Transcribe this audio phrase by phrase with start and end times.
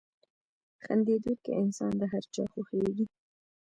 [0.83, 3.05] •خندېدونکی انسان د هر چا خوښېږي.